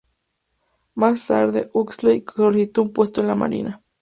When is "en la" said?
3.21-3.35